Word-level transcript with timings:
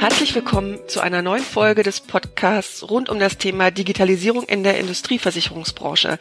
Herzlich 0.00 0.34
willkommen 0.34 0.78
zu 0.86 1.00
einer 1.00 1.20
neuen 1.20 1.42
Folge 1.42 1.82
des 1.82 2.00
Podcasts 2.00 2.88
rund 2.88 3.10
um 3.10 3.18
das 3.18 3.36
Thema 3.36 3.70
Digitalisierung 3.70 4.44
in 4.44 4.64
der 4.64 4.78
Industrieversicherungsbranche. 4.78 6.18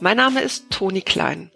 Mein 0.00 0.18
Name 0.18 0.42
ist 0.42 0.66
Toni 0.68 1.00
Klein. 1.00 1.50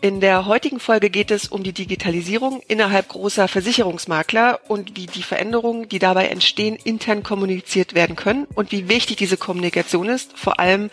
In 0.00 0.20
der 0.20 0.46
heutigen 0.46 0.78
Folge 0.78 1.10
geht 1.10 1.32
es 1.32 1.48
um 1.48 1.64
die 1.64 1.72
Digitalisierung 1.72 2.62
innerhalb 2.68 3.08
großer 3.08 3.48
Versicherungsmakler 3.48 4.60
und 4.68 4.96
wie 4.96 5.06
die 5.06 5.24
Veränderungen, 5.24 5.88
die 5.88 5.98
dabei 5.98 6.28
entstehen, 6.28 6.76
intern 6.76 7.24
kommuniziert 7.24 7.94
werden 7.94 8.14
können 8.14 8.46
und 8.54 8.70
wie 8.70 8.88
wichtig 8.88 9.16
diese 9.16 9.36
Kommunikation 9.36 10.08
ist, 10.08 10.38
vor 10.38 10.60
allem 10.60 10.90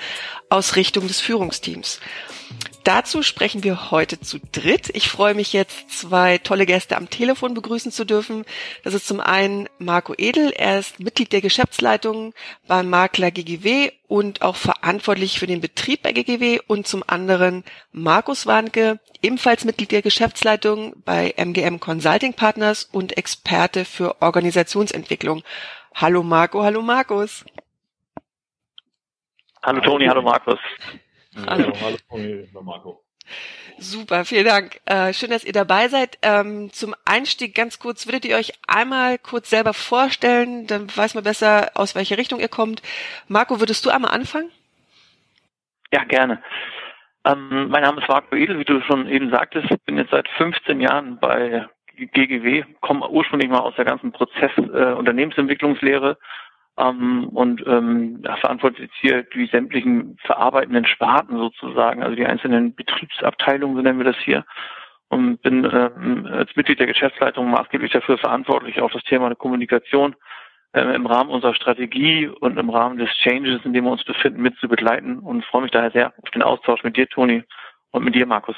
aus 0.49 0.75
Richtung 0.75 1.07
des 1.07 1.21
Führungsteams. 1.21 1.99
Dazu 2.83 3.23
sprechen 3.23 3.63
wir 3.63 3.91
heute 3.91 4.19
zu 4.19 4.39
dritt. 4.51 4.89
Ich 4.93 5.07
freue 5.07 5.35
mich 5.35 5.53
jetzt, 5.53 5.89
zwei 5.89 6.37
tolle 6.37 6.65
Gäste 6.65 6.97
am 6.97 7.09
Telefon 7.09 7.53
begrüßen 7.53 7.93
zu 7.93 8.03
dürfen. 8.03 8.43
Das 8.83 8.93
ist 8.93 9.07
zum 9.07 9.21
einen 9.21 9.69
Marco 9.79 10.13
Edel. 10.17 10.51
Er 10.51 10.79
ist 10.79 10.99
Mitglied 10.99 11.31
der 11.31 11.39
Geschäftsleitung 11.39 12.33
beim 12.67 12.89
Makler 12.89 13.31
GGW 13.31 13.91
und 14.09 14.41
auch 14.41 14.57
verantwortlich 14.57 15.39
für 15.39 15.47
den 15.47 15.61
Betrieb 15.61 16.01
bei 16.01 16.11
GGW. 16.11 16.59
Und 16.67 16.85
zum 16.85 17.05
anderen 17.07 17.63
Markus 17.93 18.47
Warnke, 18.47 18.99
ebenfalls 19.21 19.63
Mitglied 19.63 19.91
der 19.93 20.01
Geschäftsleitung 20.01 20.93
bei 21.05 21.33
MGM 21.37 21.79
Consulting 21.79 22.33
Partners 22.33 22.83
und 22.91 23.17
Experte 23.17 23.85
für 23.85 24.21
Organisationsentwicklung. 24.21 25.41
Hallo 25.95 26.21
Marco, 26.21 26.63
hallo 26.63 26.81
Markus. 26.81 27.45
Hallo 29.61 29.79
Toni, 29.79 30.05
hallo 30.07 30.21
Markus. 30.21 30.59
Hallo. 31.35 31.73
Hallo, 31.81 31.97
hallo 32.11 32.61
Marco. 32.61 33.03
Super, 33.77 34.25
vielen 34.25 34.45
Dank. 34.45 34.79
Äh, 34.85 35.13
schön, 35.13 35.31
dass 35.31 35.43
ihr 35.43 35.53
dabei 35.53 35.87
seid. 35.87 36.17
Ähm, 36.21 36.71
zum 36.71 36.93
Einstieg 37.05 37.55
ganz 37.55 37.79
kurz, 37.79 38.05
würdet 38.05 38.25
ihr 38.25 38.35
euch 38.35 38.53
einmal 38.67 39.17
kurz 39.17 39.49
selber 39.49 39.73
vorstellen, 39.73 40.67
dann 40.67 40.95
weiß 40.95 41.15
man 41.15 41.23
besser, 41.23 41.71
aus 41.73 41.95
welcher 41.95 42.17
Richtung 42.17 42.39
ihr 42.39 42.49
kommt. 42.49 42.81
Marco, 43.27 43.59
würdest 43.59 43.85
du 43.85 43.89
einmal 43.89 44.11
anfangen? 44.11 44.51
Ja, 45.91 46.03
gerne. 46.03 46.41
Ähm, 47.25 47.69
mein 47.69 47.83
Name 47.83 48.01
ist 48.01 48.07
Marco 48.07 48.35
Edel, 48.35 48.59
wie 48.59 48.65
du 48.65 48.81
schon 48.81 49.07
eben 49.07 49.29
sagtest. 49.31 49.71
Ich 49.71 49.81
bin 49.85 49.97
jetzt 49.97 50.11
seit 50.11 50.27
15 50.37 50.81
Jahren 50.81 51.19
bei 51.19 51.67
GGW, 51.95 52.65
komme 52.81 53.09
ursprünglich 53.09 53.49
mal 53.49 53.59
aus 53.59 53.75
der 53.75 53.85
ganzen 53.85 54.11
Prozess 54.11 54.51
äh, 54.57 54.93
Unternehmensentwicklungslehre 54.93 56.17
ähm, 56.77 57.29
und 57.29 57.63
ähm, 57.67 58.21
verantwortet 58.39 58.91
hier 58.99 59.23
die 59.23 59.47
sämtlichen 59.47 60.17
verarbeitenden 60.23 60.85
Sparten 60.85 61.37
sozusagen, 61.37 62.03
also 62.03 62.15
die 62.15 62.25
einzelnen 62.25 62.73
Betriebsabteilungen, 62.75 63.75
so 63.75 63.81
nennen 63.81 63.99
wir 63.99 64.11
das 64.11 64.17
hier. 64.23 64.45
Und 65.09 65.41
bin 65.43 65.63
ähm, 65.65 66.27
als 66.31 66.55
Mitglied 66.55 66.79
der 66.79 66.87
Geschäftsleitung 66.87 67.51
maßgeblich 67.51 67.91
dafür 67.91 68.17
verantwortlich, 68.17 68.81
auch 68.81 68.91
das 68.91 69.03
Thema 69.03 69.27
der 69.27 69.35
Kommunikation 69.35 70.15
äh, 70.73 70.81
im 70.95 71.05
Rahmen 71.05 71.29
unserer 71.29 71.53
Strategie 71.53 72.27
und 72.27 72.57
im 72.57 72.71
Rahmen 72.71 72.97
des 72.97 73.11
Changes, 73.17 73.63
in 73.63 73.73
dem 73.73 73.85
wir 73.85 73.91
uns 73.91 74.03
befinden, 74.03 74.41
mit 74.41 74.57
zu 74.57 74.67
begleiten 74.67 75.19
und 75.19 75.45
freue 75.45 75.63
mich 75.63 75.71
daher 75.71 75.91
sehr 75.91 76.13
auf 76.21 76.31
den 76.31 76.41
Austausch 76.41 76.83
mit 76.83 76.97
dir, 76.97 77.07
Toni, 77.07 77.43
und 77.91 78.03
mit 78.03 78.15
dir, 78.15 78.25
Markus. 78.25 78.55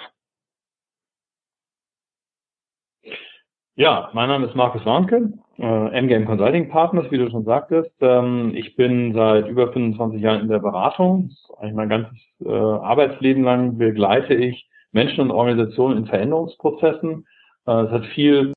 Ja, 3.77 4.09
mein 4.13 4.29
Name 4.29 4.45
ist 4.45 4.55
Markus 4.55 4.85
Warnke, 4.85 5.33
äh, 5.57 6.01
MGM 6.01 6.23
Consulting 6.25 6.69
Partners, 6.69 7.11
wie 7.11 7.17
du 7.17 7.29
schon 7.29 7.43
sagtest. 7.43 7.91
Ähm, 7.99 8.53
ich 8.55 8.77
bin 8.77 9.13
seit 9.13 9.49
über 9.49 9.73
25 9.73 10.21
Jahren 10.21 10.39
in 10.39 10.47
der 10.47 10.59
Beratung. 10.59 11.31
Eigentlich 11.59 11.73
mein 11.73 11.89
ganzes 11.89 12.17
äh, 12.39 12.49
Arbeitsleben 12.49 13.43
lang 13.43 13.77
begleite 13.77 14.33
ich 14.33 14.69
Menschen 14.93 15.19
und 15.19 15.31
Organisationen 15.31 15.97
in 15.97 16.05
Veränderungsprozessen. 16.05 17.27
Äh, 17.67 17.71
es 17.71 17.91
hat 17.91 18.05
viel 18.05 18.53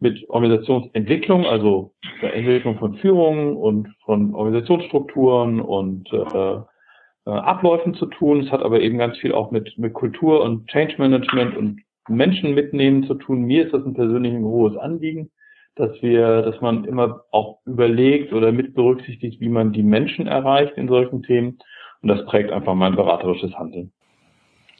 mit 0.00 0.26
Organisationsentwicklung, 0.30 1.44
also 1.44 1.92
der 2.22 2.34
Entwicklung 2.34 2.78
von 2.78 2.94
Führungen 2.94 3.54
und 3.54 3.88
von 4.06 4.34
Organisationsstrukturen 4.34 5.60
und 5.60 6.10
äh, 6.14 6.16
äh, 6.16 7.30
Abläufen 7.30 7.92
zu 7.92 8.06
tun. 8.06 8.40
Es 8.40 8.50
hat 8.50 8.62
aber 8.62 8.80
eben 8.80 8.96
ganz 8.96 9.18
viel 9.18 9.32
auch 9.32 9.50
mit, 9.50 9.76
mit 9.76 9.92
Kultur 9.92 10.42
und 10.42 10.66
Change 10.68 10.94
Management 10.96 11.58
und 11.58 11.82
Menschen 12.08 12.54
mitnehmen 12.54 13.04
zu 13.04 13.14
tun. 13.14 13.42
Mir 13.42 13.64
ist 13.64 13.74
das 13.74 13.84
ein 13.84 13.94
persönlich 13.94 14.32
ein 14.32 14.44
hohes 14.44 14.76
Anliegen, 14.76 15.30
dass 15.74 15.90
wir, 16.02 16.42
dass 16.42 16.60
man 16.60 16.84
immer 16.84 17.24
auch 17.30 17.58
überlegt 17.64 18.32
oder 18.32 18.52
mit 18.52 18.74
berücksichtigt, 18.74 19.40
wie 19.40 19.48
man 19.48 19.72
die 19.72 19.82
Menschen 19.82 20.26
erreicht 20.26 20.76
in 20.76 20.88
solchen 20.88 21.22
Themen. 21.22 21.58
Und 22.02 22.08
das 22.08 22.24
prägt 22.26 22.50
einfach 22.50 22.74
mein 22.74 22.96
beraterisches 22.96 23.54
Handeln. 23.54 23.92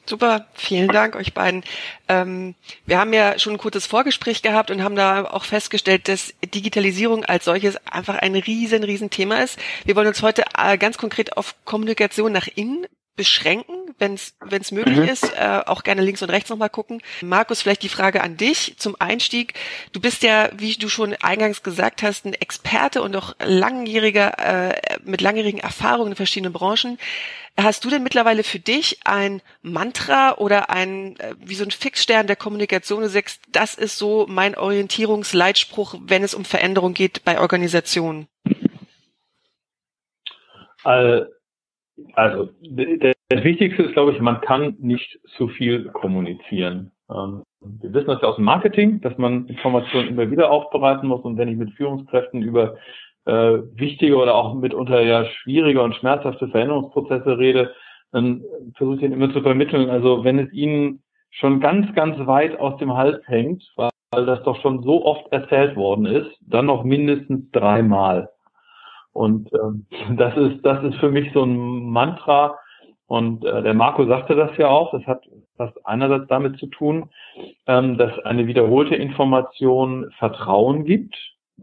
Super, 0.05 0.47
vielen 0.53 0.89
Dank 0.89 1.15
euch 1.15 1.33
beiden. 1.33 1.63
Ähm, 2.09 2.55
wir 2.85 2.99
haben 2.99 3.13
ja 3.13 3.39
schon 3.39 3.53
ein 3.53 3.57
kurzes 3.57 3.87
Vorgespräch 3.87 4.41
gehabt 4.41 4.69
und 4.69 4.83
haben 4.83 4.97
da 4.97 5.23
auch 5.23 5.45
festgestellt, 5.45 6.09
dass 6.09 6.33
Digitalisierung 6.43 7.23
als 7.23 7.45
solches 7.45 7.77
einfach 7.87 8.15
ein 8.15 8.35
riesen, 8.35 8.83
riesen 8.83 9.11
Thema 9.11 9.41
ist. 9.41 9.57
Wir 9.85 9.95
wollen 9.95 10.09
uns 10.09 10.21
heute 10.21 10.43
äh, 10.57 10.77
ganz 10.77 10.97
konkret 10.97 11.37
auf 11.37 11.55
Kommunikation 11.63 12.33
nach 12.33 12.47
innen 12.53 12.85
beschränken, 13.15 13.75
wenn 13.99 14.15
es 14.15 14.71
möglich 14.71 14.97
mhm. 14.97 15.03
ist, 15.03 15.23
äh, 15.35 15.61
auch 15.65 15.83
gerne 15.83 16.01
links 16.01 16.21
und 16.21 16.29
rechts 16.29 16.49
nochmal 16.49 16.69
gucken. 16.69 17.01
Markus, 17.21 17.61
vielleicht 17.61 17.83
die 17.83 17.89
Frage 17.89 18.21
an 18.21 18.37
dich 18.37 18.75
zum 18.77 18.95
Einstieg. 18.99 19.53
Du 19.91 19.99
bist 19.99 20.23
ja, 20.23 20.49
wie 20.55 20.73
du 20.73 20.89
schon 20.89 21.13
eingangs 21.21 21.63
gesagt 21.63 22.01
hast, 22.01 22.25
ein 22.25 22.33
Experte 22.33 23.01
und 23.01 23.15
auch 23.15 23.35
langjähriger, 23.39 24.71
äh, 24.71 24.97
mit 25.03 25.21
langjährigen 25.21 25.59
Erfahrungen 25.59 26.11
in 26.11 26.15
verschiedenen 26.15 26.53
Branchen. 26.53 26.97
Hast 27.55 27.85
du 27.85 27.91
denn 27.91 28.01
mittlerweile 28.01 28.43
für 28.43 28.57
dich 28.57 28.99
ein 29.03 29.41
Mantra 29.61 30.37
oder 30.37 30.71
ein, 30.71 31.19
äh, 31.19 31.35
wie 31.37 31.53
so 31.53 31.63
ein 31.63 31.71
Fixstern 31.71 32.25
der 32.25 32.35
Kommunikation, 32.35 33.01
du 33.01 33.09
sagst, 33.09 33.41
das 33.51 33.75
ist 33.75 33.99
so 33.99 34.25
mein 34.27 34.55
Orientierungsleitspruch, 34.55 35.95
wenn 36.01 36.23
es 36.23 36.33
um 36.33 36.45
Veränderung 36.45 36.95
geht 36.95 37.23
bei 37.23 37.39
Organisationen? 37.39 38.27
Äh, 40.83 41.21
also 42.13 42.49
das 43.29 43.43
Wichtigste 43.43 43.83
ist, 43.83 43.93
glaube 43.93 44.11
ich, 44.11 44.19
man 44.19 44.41
kann 44.41 44.75
nicht 44.79 45.19
zu 45.37 45.47
viel 45.47 45.85
kommunizieren. 45.89 46.91
Ähm, 47.09 47.43
wir 47.61 47.93
wissen 47.93 48.07
das 48.07 48.21
ja 48.21 48.27
aus 48.27 48.35
dem 48.35 48.45
Marketing, 48.45 49.01
dass 49.01 49.17
man 49.17 49.47
Informationen 49.47 50.09
immer 50.09 50.29
wieder 50.29 50.51
aufbereiten 50.51 51.07
muss. 51.07 51.21
Und 51.21 51.37
wenn 51.37 51.47
ich 51.47 51.57
mit 51.57 51.71
Führungskräften 51.73 52.41
über 52.41 52.77
äh, 53.25 53.59
wichtige 53.75 54.17
oder 54.17 54.35
auch 54.35 54.53
mitunter 54.53 55.01
ja 55.01 55.25
schwierige 55.25 55.81
und 55.81 55.95
schmerzhafte 55.95 56.47
Veränderungsprozesse 56.49 57.37
rede, 57.37 57.73
dann 58.11 58.43
versuche 58.75 58.97
ich 58.97 59.03
ihnen 59.03 59.13
immer 59.13 59.33
zu 59.33 59.41
vermitteln. 59.41 59.89
Also 59.89 60.23
wenn 60.23 60.39
es 60.39 60.51
ihnen 60.53 61.01
schon 61.31 61.59
ganz, 61.59 61.93
ganz 61.95 62.17
weit 62.27 62.59
aus 62.59 62.77
dem 62.77 62.93
Hals 62.93 63.27
hängt, 63.27 63.63
weil 63.75 63.89
das 64.25 64.43
doch 64.43 64.61
schon 64.61 64.83
so 64.83 65.05
oft 65.05 65.31
erzählt 65.31 65.75
worden 65.75 66.05
ist, 66.05 66.29
dann 66.41 66.67
noch 66.67 66.83
mindestens 66.83 67.49
dreimal. 67.51 68.29
Und 69.13 69.49
ähm, 69.53 69.85
das 70.17 70.35
ist 70.35 70.65
das 70.65 70.83
ist 70.83 70.95
für 70.95 71.11
mich 71.11 71.31
so 71.33 71.43
ein 71.43 71.89
Mantra. 71.89 72.57
Und 73.07 73.45
äh, 73.45 73.61
der 73.61 73.73
Marco 73.73 74.05
sagte 74.05 74.35
das 74.35 74.55
ja 74.57 74.67
auch. 74.67 74.91
Das 74.91 75.05
hat 75.05 75.23
was 75.57 75.71
einerseits 75.85 76.27
damit 76.27 76.57
zu 76.57 76.67
tun, 76.67 77.09
ähm, 77.67 77.97
dass 77.97 78.17
eine 78.25 78.47
wiederholte 78.47 78.95
Information 78.95 80.11
Vertrauen 80.17 80.83
gibt. 80.85 81.15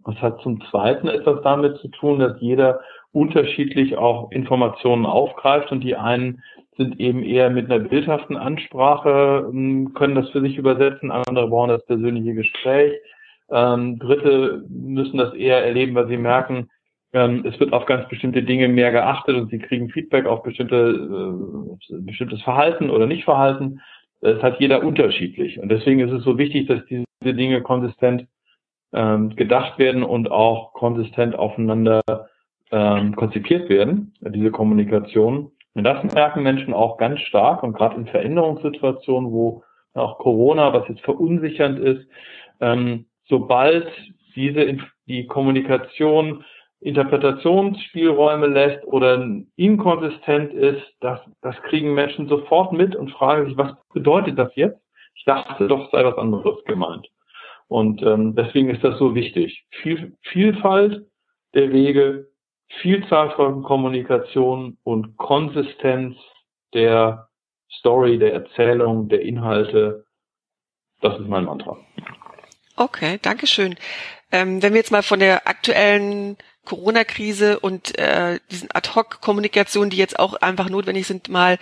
Das 0.05 0.17
hat 0.17 0.41
zum 0.43 0.63
Zweiten 0.71 1.09
etwas 1.09 1.43
damit 1.43 1.79
zu 1.79 1.89
tun, 1.89 2.21
dass 2.21 2.41
jeder 2.41 2.81
unterschiedlich 3.13 3.97
auch 3.97 4.31
Informationen 4.31 5.05
aufgreift 5.05 5.73
und 5.73 5.81
die 5.81 5.97
einen 5.97 6.43
sind 6.77 7.01
eben 7.01 7.23
eher 7.23 7.51
mit 7.51 7.71
einer 7.71 7.81
bildhaften 7.81 8.37
Ansprache, 8.37 9.49
ähm, 9.53 9.93
können 9.95 10.15
das 10.15 10.31
für 10.31 10.41
sich 10.41 10.57
übersetzen, 10.57 11.11
andere 11.11 11.49
brauchen 11.49 11.71
das 11.71 11.85
persönliche 11.85 12.35
Gespräch. 12.35 12.95
Ähm, 13.51 13.99
Dritte 13.99 14.65
müssen 14.69 15.19
das 15.19 15.35
eher 15.35 15.65
erleben, 15.65 15.95
weil 15.95 16.07
sie 16.07 16.17
merken, 16.17 16.71
ähm, 17.13 17.45
es 17.45 17.59
wird 17.59 17.73
auf 17.73 17.87
ganz 17.87 18.09
bestimmte 18.09 18.43
Dinge 18.43 18.69
mehr 18.69 18.93
geachtet 18.93 19.37
und 19.37 19.51
sie 19.51 19.59
kriegen 19.59 19.89
Feedback 19.89 20.27
auf 20.27 20.43
bestimmte, 20.43 21.37
äh, 21.91 21.95
bestimmtes 22.01 22.43
Verhalten 22.43 22.91
oder 22.91 23.07
Nichtverhalten. 23.07 23.81
Das 24.21 24.43
hat 24.43 24.61
jeder 24.61 24.85
unterschiedlich. 24.85 25.59
Und 25.59 25.71
deswegen 25.71 26.01
ist 26.01 26.13
es 26.13 26.23
so 26.25 26.39
wichtig, 26.39 26.69
dass 26.69 26.85
diese 26.87 27.35
Dinge 27.35 27.63
konsistent 27.63 28.27
ähm, 28.93 29.35
gedacht 29.35 29.79
werden 29.79 30.03
und 30.03 30.31
auch 30.31 30.73
konsistent 30.73 31.37
aufeinander 31.37 32.03
ähm, 32.71 33.17
konzipiert 33.17 33.69
werden, 33.69 34.15
diese 34.21 34.51
Kommunikation. 34.51 35.53
Und 35.75 35.85
das 35.85 36.03
merken 36.13 36.43
Menschen 36.43 36.75
auch 36.75 36.99
ganz 36.99 37.21
stark 37.21 37.63
und 37.63 37.73
gerade 37.73 37.97
in 37.97 38.07
Veränderungssituationen, 38.07 39.31
wo 39.31 39.63
auch 39.95 40.19
Corona, 40.19 40.73
was 40.73 40.89
jetzt 40.89 41.03
verunsichernd 41.03 41.79
ist, 41.79 42.07
ähm, 42.61 43.07
sobald 43.29 43.89
diese 44.35 44.77
die 45.07 45.27
Kommunikation 45.27 46.45
Interpretationsspielräume 46.81 48.47
lässt 48.47 48.85
oder 48.87 49.23
inkonsistent 49.57 50.55
ist, 50.55 50.83
das, 51.01 51.21
das 51.43 51.57
kriegen 51.63 51.95
Menschen 51.95 52.29
sofort 52.29 52.73
mit 52.73 52.97
und 52.97 53.11
fragen 53.11 53.47
sich, 53.47 53.57
was 53.57 53.73
bedeutet 53.93 54.39
das 54.39 54.55
jetzt? 54.55 54.81
Ich 55.15 55.25
dachte 55.25 55.69
doch, 55.69 55.91
sei 55.91 56.05
was 56.05 56.17
anderes 56.17 56.65
gemeint. 56.65 57.07
Und 57.69 58.03
ähm, 58.03 58.35
deswegen 58.35 58.71
ist 58.71 58.83
das 58.83 58.99
so 58.99 59.15
wichtig. 59.15 59.65
Viel, 59.71 60.17
Vielfalt 60.23 61.07
der 61.55 61.71
Wege, 61.73 62.29
Vielzahl 62.81 63.31
von 63.33 63.63
Kommunikation 63.63 64.79
und 64.83 65.17
Konsistenz 65.17 66.17
der 66.73 67.29
Story, 67.79 68.19
der 68.19 68.33
Erzählung, 68.33 69.09
der 69.09 69.21
Inhalte. 69.23 70.05
Das 71.01 71.19
ist 71.19 71.29
mein 71.29 71.45
Mantra. 71.45 71.77
Okay, 72.77 73.19
danke 73.21 73.47
schön. 73.47 73.77
Ähm, 74.33 74.63
wenn 74.63 74.73
wir 74.73 74.81
jetzt 74.81 74.93
mal 74.93 75.03
von 75.03 75.21
der 75.21 75.47
aktuellen 75.47 76.37
Corona-Krise 76.71 77.59
und 77.59 77.99
äh, 77.99 78.39
diesen 78.53 78.69
Ad-Hoc-Kommunikationen, 78.73 79.91
die 79.91 79.97
jetzt 79.97 80.21
auch 80.21 80.35
einfach 80.35 80.69
notwendig 80.69 81.05
sind, 81.05 81.29
mal 81.29 81.59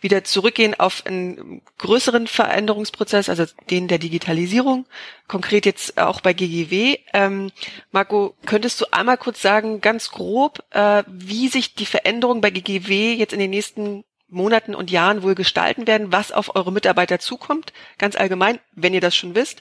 wieder 0.00 0.22
zurückgehen 0.22 0.78
auf 0.78 1.04
einen 1.04 1.62
größeren 1.78 2.28
Veränderungsprozess, 2.28 3.28
also 3.28 3.44
den 3.70 3.88
der 3.88 3.98
Digitalisierung, 3.98 4.86
konkret 5.26 5.66
jetzt 5.66 5.98
auch 5.98 6.20
bei 6.20 6.32
GGW. 6.32 6.98
Ähm, 7.12 7.50
Marco, 7.90 8.36
könntest 8.46 8.80
du 8.80 8.84
einmal 8.92 9.18
kurz 9.18 9.42
sagen, 9.42 9.80
ganz 9.80 10.12
grob, 10.12 10.62
äh, 10.70 11.02
wie 11.08 11.48
sich 11.48 11.74
die 11.74 11.86
Veränderungen 11.86 12.40
bei 12.40 12.50
GGW 12.50 13.14
jetzt 13.14 13.32
in 13.32 13.40
den 13.40 13.50
nächsten 13.50 14.04
Monaten 14.28 14.76
und 14.76 14.92
Jahren 14.92 15.24
wohl 15.24 15.34
gestalten 15.34 15.88
werden, 15.88 16.12
was 16.12 16.30
auf 16.30 16.54
eure 16.54 16.70
Mitarbeiter 16.70 17.18
zukommt, 17.18 17.72
ganz 17.98 18.14
allgemein, 18.14 18.60
wenn 18.76 18.94
ihr 18.94 19.00
das 19.00 19.16
schon 19.16 19.34
wisst, 19.34 19.60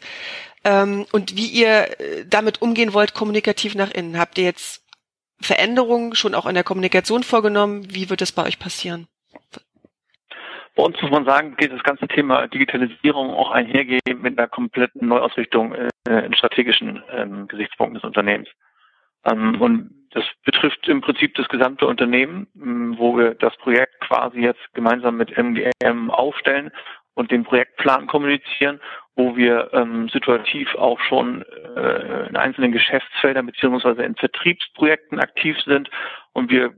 ähm, 0.63 1.07
und 1.12 1.36
wie 1.36 1.48
ihr 1.48 2.00
äh, 2.00 2.25
damit 2.27 2.62
umgehen 2.62 2.94
wollt, 2.94 3.13
kommunikativ 3.13 3.74
nach 3.75 3.92
innen. 3.92 4.18
Habt 4.19 4.38
ihr 4.38 4.44
jetzt 4.44 4.80
Veränderungen 5.41 6.15
schon 6.15 6.35
auch 6.35 6.45
in 6.45 6.55
der 6.55 6.63
Kommunikation 6.63 7.23
vorgenommen? 7.23 7.85
Wie 7.89 8.09
wird 8.09 8.21
das 8.21 8.31
bei 8.31 8.43
euch 8.43 8.59
passieren? 8.59 9.07
Bei 10.75 10.83
uns 10.83 11.01
muss 11.01 11.11
man 11.11 11.25
sagen, 11.25 11.55
geht 11.57 11.71
das 11.71 11.83
ganze 11.83 12.07
Thema 12.07 12.47
Digitalisierung 12.47 13.33
auch 13.33 13.51
einhergehen 13.51 14.21
mit 14.21 14.38
einer 14.38 14.47
kompletten 14.47 15.07
Neuausrichtung 15.07 15.73
äh, 15.73 16.25
in 16.25 16.33
strategischen 16.33 17.03
ähm, 17.11 17.47
Gesichtspunkten 17.47 17.95
des 17.95 18.03
Unternehmens. 18.03 18.49
Ähm, 19.25 19.59
und 19.61 19.91
das 20.11 20.23
betrifft 20.45 20.88
im 20.88 21.01
Prinzip 21.01 21.35
das 21.35 21.47
gesamte 21.49 21.88
Unternehmen, 21.88 22.47
wo 22.97 23.17
wir 23.17 23.33
das 23.35 23.55
Projekt 23.57 23.99
quasi 24.01 24.39
jetzt 24.39 24.73
gemeinsam 24.73 25.17
mit 25.17 25.38
MGM 25.38 26.11
aufstellen 26.11 26.71
und 27.13 27.31
den 27.31 27.43
Projektplan 27.43 28.07
kommunizieren, 28.07 28.79
wo 29.15 29.35
wir 29.35 29.69
ähm, 29.73 30.09
situativ 30.09 30.73
auch 30.75 30.99
schon 31.01 31.43
äh, 31.75 32.27
in 32.27 32.37
einzelnen 32.37 32.71
Geschäftsfeldern 32.71 33.45
beziehungsweise 33.45 34.03
in 34.03 34.15
Vertriebsprojekten 34.15 35.19
aktiv 35.19 35.57
sind 35.65 35.89
und 36.33 36.49
wir, 36.49 36.73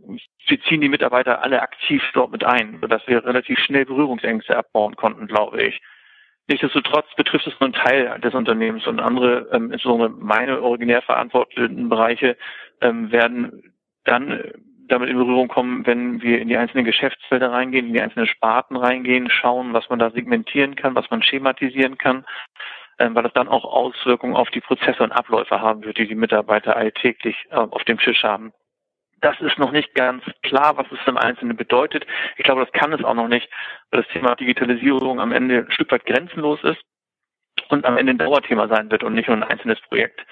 wir 0.47 0.61
ziehen 0.63 0.81
die 0.81 0.89
Mitarbeiter 0.89 1.43
alle 1.43 1.61
aktiv 1.61 2.01
dort 2.13 2.31
mit 2.31 2.43
ein, 2.43 2.79
sodass 2.81 3.05
wir 3.07 3.23
relativ 3.23 3.59
schnell 3.59 3.85
Berührungsängste 3.85 4.57
abbauen 4.57 4.95
konnten, 4.95 5.27
glaube 5.27 5.61
ich. 5.61 5.79
Nichtsdestotrotz 6.47 7.05
betrifft 7.15 7.47
es 7.47 7.57
nur 7.59 7.67
einen 7.67 7.73
Teil 7.73 8.19
des 8.19 8.33
Unternehmens 8.33 8.85
und 8.87 8.99
andere, 8.99 9.49
ähm, 9.53 9.71
insbesondere 9.71 10.09
meine 10.09 10.61
originär 10.61 11.01
verantworteten 11.01 11.87
Bereiche, 11.87 12.35
ähm, 12.81 13.11
werden 13.11 13.73
dann 14.03 14.51
damit 14.93 15.09
in 15.09 15.17
Berührung 15.17 15.47
kommen, 15.47 15.85
wenn 15.87 16.21
wir 16.21 16.39
in 16.39 16.47
die 16.47 16.57
einzelnen 16.57 16.85
Geschäftsfelder 16.85 17.51
reingehen, 17.51 17.87
in 17.87 17.93
die 17.93 18.01
einzelnen 18.01 18.27
Sparten 18.27 18.77
reingehen, 18.77 19.29
schauen, 19.29 19.73
was 19.73 19.89
man 19.89 19.99
da 19.99 20.11
segmentieren 20.11 20.75
kann, 20.75 20.95
was 20.95 21.09
man 21.09 21.23
schematisieren 21.23 21.97
kann, 21.97 22.25
ähm, 22.99 23.15
weil 23.15 23.23
das 23.23 23.33
dann 23.33 23.47
auch 23.47 23.65
Auswirkungen 23.65 24.35
auf 24.35 24.49
die 24.51 24.61
Prozesse 24.61 25.01
und 25.01 25.11
Abläufe 25.11 25.59
haben 25.59 25.83
wird, 25.83 25.97
die 25.97 26.07
die 26.07 26.15
Mitarbeiter 26.15 26.77
alltäglich 26.77 27.35
äh, 27.49 27.55
auf 27.55 27.83
dem 27.85 27.97
Tisch 27.97 28.23
haben. 28.23 28.53
Das 29.19 29.39
ist 29.39 29.57
noch 29.57 29.71
nicht 29.71 29.95
ganz 29.95 30.23
klar, 30.43 30.77
was 30.77 30.85
es 30.91 30.99
im 31.07 31.17
Einzelnen 31.17 31.57
bedeutet. 31.57 32.05
Ich 32.37 32.43
glaube, 32.43 32.65
das 32.65 32.73
kann 32.73 32.93
es 32.93 33.03
auch 33.03 33.13
noch 33.15 33.29
nicht, 33.29 33.49
weil 33.89 34.03
das 34.03 34.11
Thema 34.11 34.35
Digitalisierung 34.35 35.19
am 35.19 35.31
Ende 35.31 35.59
ein 35.59 35.71
Stück 35.71 35.91
weit 35.91 36.05
grenzenlos 36.05 36.61
ist 36.63 36.81
und 37.69 37.85
am 37.85 37.97
Ende 37.97 38.13
ein 38.13 38.17
Dauerthema 38.17 38.67
sein 38.67 38.91
wird 38.91 39.03
und 39.03 39.13
nicht 39.13 39.27
nur 39.27 39.37
ein 39.37 39.43
einzelnes 39.43 39.79
Projekt. 39.81 40.23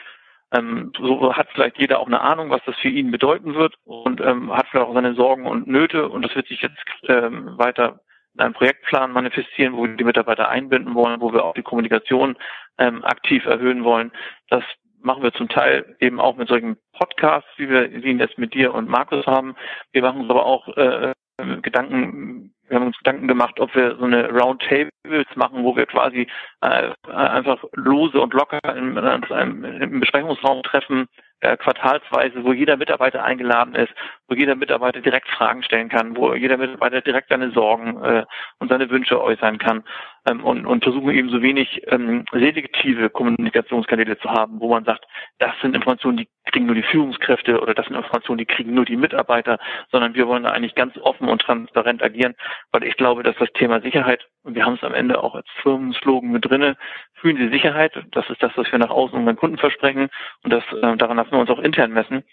Ähm, 0.52 0.92
so 1.00 1.34
hat 1.36 1.48
vielleicht 1.54 1.80
jeder 1.80 2.00
auch 2.00 2.08
eine 2.08 2.22
Ahnung, 2.22 2.50
was 2.50 2.62
das 2.66 2.76
für 2.78 2.90
ihn 2.90 3.12
bedeuten 3.12 3.56
wird 3.56 3.76
und 3.86 4.20
ähm, 4.22 4.52
hat 4.56 4.68
vielleicht 4.68 4.88
auch 4.88 4.94
seine 4.94 5.14
Sorgen 5.14 5.46
und 5.46 5.68
Nöte 5.68 6.10
und 6.10 6.24
das 6.24 6.36
wird 6.36 6.48
sich 6.48 6.62
jetzt 6.62 6.78
ähm, 7.08 7.58
weiter 7.58 8.02
in 8.34 8.42
einem 8.42 8.54
Projektplan 8.54 9.12
manifestieren, 9.12 9.74
wo 9.74 9.84
wir 9.84 9.96
die 9.96 10.04
Mitarbeiter 10.04 10.50
einbinden 10.50 10.96
wollen, 10.96 11.22
wo 11.22 11.34
wir 11.34 11.44
auch 11.44 11.54
die 11.54 11.64
Kommunikation 11.64 12.38
ähm, 12.78 13.04
aktiv 13.04 13.46
erhöhen 13.46 13.84
wollen. 13.84 14.12
Das 14.50 14.64
machen 15.02 15.24
wir 15.24 15.34
zum 15.34 15.50
Teil 15.50 15.96
eben 16.00 16.20
auch 16.20 16.36
mit 16.36 16.48
solchen 16.48 16.78
Podcasts, 16.94 17.50
wie 17.58 17.70
wir 17.70 17.92
ihn 17.92 18.20
jetzt 18.20 18.38
mit 18.38 18.54
dir 18.54 18.74
und 18.74 18.90
Markus 18.90 19.26
haben. 19.26 19.56
Wir 19.92 20.02
machen 20.02 20.22
uns 20.22 20.30
aber 20.30 20.46
auch 20.46 20.68
äh, 20.78 21.14
Gedanken 21.62 22.54
wir 22.72 22.80
haben 22.80 22.88
uns 22.88 22.98
Gedanken 22.98 23.28
gemacht, 23.28 23.60
ob 23.60 23.76
wir 23.76 23.98
so 23.98 24.06
eine 24.06 24.30
Roundtables 24.30 25.28
machen, 25.36 25.64
wo 25.64 25.76
wir 25.76 25.86
quasi 25.86 26.26
äh, 26.62 26.92
einfach 27.12 27.64
lose 27.74 28.20
und 28.20 28.34
locker 28.34 28.60
in, 28.76 28.96
in 28.96 29.06
einem, 29.06 29.64
im 29.64 30.00
Besprechungsraum 30.00 30.64
treffen, 30.64 31.08
äh, 31.42 31.58
quartalsweise, 31.58 32.46
wo 32.46 32.54
jeder 32.54 32.78
Mitarbeiter 32.78 33.24
eingeladen 33.24 33.76
ist, 33.76 33.92
wo 34.30 34.36
jeder 34.36 34.56
Mitarbeiter 34.56 35.02
direkt 35.02 35.28
Fragen 35.28 35.64
stellen 35.64 35.90
kann, 35.90 36.16
wo 36.16 36.34
jeder 36.34 36.58
Mitarbeiter 36.58 37.02
direkt 37.02 37.28
seine 37.30 37.52
Sorgen 37.52 38.02
äh, 38.04 38.26
und 38.60 38.70
seine 38.70 38.90
Wünsche 38.90 39.22
äußern 39.22 39.58
kann 39.58 39.84
ähm, 40.28 40.44
und, 40.44 40.66
und 40.66 40.84
versuchen 40.84 41.10
eben 41.12 41.30
so 41.30 41.42
wenig 41.42 41.82
ähm, 41.88 42.26
selektive 42.32 43.10
Kommunikationskanäle 43.10 44.18
zu 44.20 44.30
haben, 44.30 44.60
wo 44.60 44.70
man 44.70 44.86
sagt, 44.86 45.06
das 45.40 45.52
sind 45.62 45.76
Informationen, 45.76 46.18
die 46.18 46.28
kriegen 46.46 46.66
nur 46.66 46.76
die 46.76 46.84
Führungskräfte 46.84 47.60
oder 47.60 47.74
das 47.74 47.88
sind 47.88 47.96
Informationen, 47.96 48.38
die 48.38 48.46
kriegen 48.46 48.74
nur 48.74 48.86
die 48.86 48.98
Mitarbeiter, 48.98 49.58
sondern 49.92 50.14
wir 50.14 50.28
wollen 50.28 50.44
da 50.44 50.52
eigentlich 50.52 50.76
ganz 50.76 50.98
offen 50.98 51.28
und 51.28 51.42
transparent 51.42 52.04
agieren, 52.04 52.36
weil 52.72 52.84
ich 52.84 52.98
glaube, 52.98 53.24
dass 53.24 53.36
das 53.38 53.52
Thema 53.54 53.82
Sicherheit, 53.82 54.28
und 54.44 54.56
wir 54.56 54.66
haben 54.66 54.76
es 54.76 54.84
am 54.84 54.94
Ende 54.94 55.24
auch 55.24 55.36
als 55.36 55.48
Firmenslogan 55.62 56.32
mit 56.32 56.46
drinne, 56.46 56.78
fühlen 57.14 57.38
Sie 57.38 57.50
Sicherheit, 57.50 57.94
das 58.12 58.30
ist 58.30 58.44
das, 58.44 58.52
was 58.56 58.72
wir 58.72 58.80
nach 58.80 58.90
außen 58.90 59.18
unseren 59.18 59.38
Kunden 59.38 59.58
versprechen 59.58 60.10
und 60.44 60.54
das 60.54 60.64
äh, 60.72 60.98
daran 60.98 61.18
lassen 61.18 61.32
wir 61.32 61.40
uns 61.40 61.50
auch 61.50 61.60
intern 61.60 61.94
messen. 61.94 62.24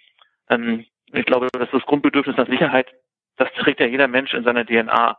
Ähm, 0.51 0.85
ich 1.13 1.25
glaube, 1.25 1.49
dass 1.53 1.71
das 1.71 1.83
Grundbedürfnis 1.87 2.37
nach 2.37 2.49
Sicherheit, 2.49 2.89
das 3.37 3.53
trägt 3.55 3.81
ja 3.81 3.87
jeder 3.87 4.09
Mensch 4.09 4.35
in 4.35 4.45
seiner 4.45 4.67
DNA. 4.67 5.17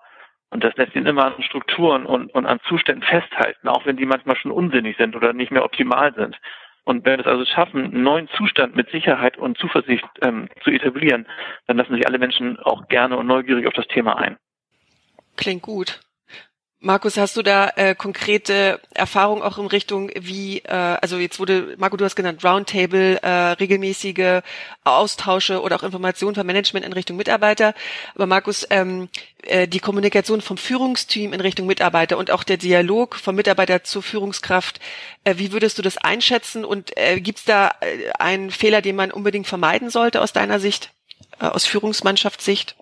Und 0.51 0.63
das 0.63 0.75
lässt 0.77 0.95
ihn 0.95 1.05
immer 1.05 1.25
an 1.25 1.43
Strukturen 1.43 2.05
und, 2.05 2.33
und 2.33 2.45
an 2.45 2.59
Zuständen 2.67 3.03
festhalten, 3.03 3.67
auch 3.67 3.85
wenn 3.85 3.97
die 3.97 4.05
manchmal 4.05 4.35
schon 4.35 4.51
unsinnig 4.51 4.97
sind 4.97 5.15
oder 5.15 5.33
nicht 5.33 5.51
mehr 5.51 5.63
optimal 5.63 6.13
sind. 6.15 6.37
Und 6.85 7.05
wenn 7.05 7.19
wir 7.19 7.25
es 7.25 7.31
also 7.31 7.45
schaffen, 7.45 7.85
einen 7.85 8.03
neuen 8.03 8.27
Zustand 8.29 8.75
mit 8.75 8.89
Sicherheit 8.89 9.37
und 9.37 9.59
Zuversicht 9.59 10.07
ähm, 10.21 10.49
zu 10.63 10.71
etablieren, 10.71 11.27
dann 11.67 11.77
lassen 11.77 11.93
sich 11.93 12.07
alle 12.07 12.17
Menschen 12.17 12.57
auch 12.59 12.87
gerne 12.87 13.15
und 13.15 13.27
neugierig 13.27 13.67
auf 13.67 13.73
das 13.73 13.87
Thema 13.87 14.17
ein. 14.17 14.37
Klingt 15.37 15.61
gut. 15.61 15.99
Markus, 16.81 17.17
hast 17.17 17.35
du 17.35 17.41
da 17.41 17.71
äh, 17.75 17.93
konkrete 17.93 18.79
Erfahrungen 18.93 19.41
auch 19.41 19.57
in 19.57 19.65
Richtung 19.65 20.11
wie, 20.17 20.59
äh, 20.59 20.71
also 20.71 21.17
jetzt 21.17 21.37
wurde, 21.37 21.75
Marco, 21.77 21.97
du 21.97 22.05
hast 22.05 22.15
genannt, 22.15 22.41
Roundtable, 22.41 23.21
äh, 23.21 23.29
regelmäßige 23.29 24.41
Austausche 24.85 25.61
oder 25.61 25.75
auch 25.75 25.83
Informationen 25.83 26.35
vom 26.35 26.47
Management 26.47 26.85
in 26.85 26.93
Richtung 26.93 27.17
Mitarbeiter. 27.17 27.73
Aber 28.15 28.27
Markus, 28.27 28.65
ähm, 28.69 29.09
äh, 29.43 29.67
die 29.67 29.81
Kommunikation 29.81 30.39
vom 30.39 30.55
Führungsteam 30.55 31.33
in 31.33 31.41
Richtung 31.41 31.67
Mitarbeiter 31.67 32.17
und 32.17 32.31
auch 32.31 32.45
der 32.45 32.55
Dialog 32.55 33.15
vom 33.15 33.35
Mitarbeiter 33.35 33.83
zur 33.83 34.01
Führungskraft, 34.01 34.79
äh, 35.25 35.35
wie 35.35 35.51
würdest 35.51 35.77
du 35.79 35.81
das 35.81 35.97
einschätzen 35.97 36.63
und 36.63 36.95
äh, 36.95 37.19
gibt 37.19 37.39
es 37.39 37.43
da 37.43 37.73
äh, 37.81 38.11
einen 38.17 38.51
Fehler, 38.51 38.81
den 38.81 38.95
man 38.95 39.11
unbedingt 39.11 39.47
vermeiden 39.47 39.89
sollte 39.89 40.21
aus 40.21 40.31
deiner 40.31 40.61
Sicht, 40.61 40.93
äh, 41.41 41.45
aus 41.45 41.65
Führungsmannschaftssicht? 41.65 42.77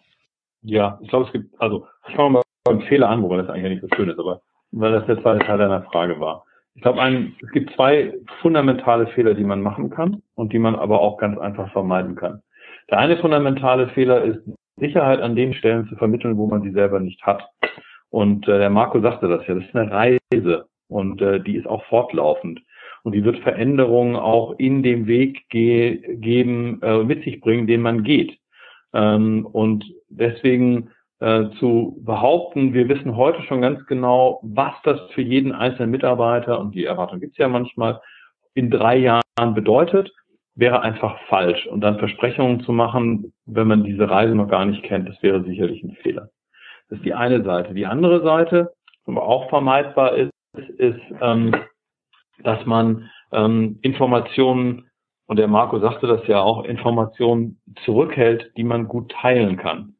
Ja, 0.61 0.99
ich 1.01 1.09
glaube, 1.09 1.25
es 1.25 1.31
gibt, 1.31 1.59
also 1.59 1.87
ich 2.07 2.15
fange 2.15 2.29
mal 2.29 2.41
beim 2.67 2.81
Fehler 2.81 3.09
an, 3.09 3.23
wobei 3.23 3.37
das 3.37 3.49
eigentlich 3.49 3.81
nicht 3.81 3.81
so 3.81 3.95
schön 3.95 4.09
ist, 4.09 4.19
aber 4.19 4.41
weil 4.71 4.91
das 4.91 5.05
der 5.05 5.21
zweite 5.21 5.45
Teil 5.45 5.57
deiner 5.57 5.83
Frage 5.83 6.19
war. 6.19 6.43
Ich 6.75 6.81
glaube, 6.83 7.01
es 7.41 7.51
gibt 7.51 7.73
zwei 7.73 8.13
fundamentale 8.41 9.07
Fehler, 9.07 9.33
die 9.33 9.43
man 9.43 9.61
machen 9.61 9.89
kann 9.89 10.21
und 10.35 10.53
die 10.53 10.59
man 10.59 10.75
aber 10.75 11.01
auch 11.01 11.17
ganz 11.17 11.37
einfach 11.39 11.71
vermeiden 11.71 12.15
kann. 12.15 12.41
Der 12.91 12.99
eine 12.99 13.17
fundamentale 13.17 13.87
Fehler 13.89 14.23
ist, 14.23 14.39
Sicherheit 14.79 15.21
an 15.21 15.35
den 15.35 15.53
Stellen 15.53 15.87
zu 15.87 15.95
vermitteln, 15.95 16.37
wo 16.37 16.45
man 16.45 16.61
sie 16.61 16.71
selber 16.71 16.99
nicht 16.99 17.23
hat. 17.23 17.43
Und 18.09 18.47
äh, 18.47 18.59
der 18.59 18.69
Marco 18.69 19.01
sagte 19.01 19.27
das 19.27 19.45
ja, 19.47 19.55
das 19.55 19.65
ist 19.65 19.75
eine 19.75 19.91
Reise 19.91 20.65
und 20.87 21.21
äh, 21.21 21.39
die 21.41 21.55
ist 21.55 21.67
auch 21.67 21.83
fortlaufend. 21.85 22.61
Und 23.03 23.13
die 23.13 23.23
wird 23.23 23.39
Veränderungen 23.39 24.15
auch 24.15 24.53
in 24.59 24.83
dem 24.83 25.07
Weg 25.07 25.49
ge 25.49 26.17
geben, 26.17 26.79
äh, 26.83 27.03
mit 27.03 27.23
sich 27.23 27.41
bringen, 27.41 27.65
den 27.65 27.81
man 27.81 28.03
geht. 28.03 28.37
Ähm, 28.93 29.45
und 29.45 29.83
deswegen 30.09 30.91
äh, 31.19 31.49
zu 31.59 31.97
behaupten, 32.05 32.73
wir 32.73 32.87
wissen 32.89 33.15
heute 33.15 33.41
schon 33.43 33.61
ganz 33.61 33.85
genau, 33.87 34.39
was 34.43 34.73
das 34.83 34.99
für 35.11 35.21
jeden 35.21 35.51
einzelnen 35.51 35.91
Mitarbeiter, 35.91 36.59
und 36.59 36.75
die 36.75 36.85
Erwartung 36.85 37.19
gibt 37.19 37.33
es 37.33 37.37
ja 37.37 37.47
manchmal, 37.47 38.01
in 38.53 38.69
drei 38.69 38.97
Jahren 38.97 39.53
bedeutet, 39.53 40.11
wäre 40.55 40.81
einfach 40.81 41.19
falsch. 41.27 41.67
Und 41.67 41.81
dann 41.81 41.99
Versprechungen 41.99 42.61
zu 42.61 42.71
machen, 42.71 43.33
wenn 43.45 43.67
man 43.67 43.83
diese 43.83 44.09
Reise 44.09 44.35
noch 44.35 44.47
gar 44.47 44.65
nicht 44.65 44.83
kennt, 44.83 45.07
das 45.07 45.21
wäre 45.21 45.43
sicherlich 45.43 45.83
ein 45.83 45.95
Fehler. 46.01 46.29
Das 46.89 46.97
ist 46.99 47.05
die 47.05 47.13
eine 47.13 47.43
Seite. 47.43 47.73
Die 47.73 47.85
andere 47.85 48.23
Seite, 48.23 48.73
was 49.05 49.17
auch 49.17 49.49
vermeidbar 49.49 50.15
ist, 50.15 50.31
ist, 50.77 50.99
ähm, 51.21 51.55
dass 52.43 52.65
man 52.65 53.09
ähm, 53.31 53.79
Informationen, 53.81 54.89
und 55.27 55.37
der 55.37 55.47
Marco 55.47 55.79
sagte 55.79 56.07
das 56.07 56.25
ja 56.27 56.41
auch, 56.41 56.63
Informationen 56.63 57.59
zurückhält, 57.85 58.51
die 58.57 58.63
man 58.63 58.87
gut 58.87 59.11
teilen 59.11 59.57
kann. 59.57 59.95